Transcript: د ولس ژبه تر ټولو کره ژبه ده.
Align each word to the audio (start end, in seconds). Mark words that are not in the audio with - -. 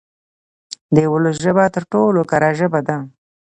د 0.95 0.97
ولس 1.13 1.35
ژبه 1.45 1.65
تر 1.75 1.83
ټولو 1.91 2.19
کره 2.31 2.51
ژبه 2.59 2.79
ده. 2.87 2.97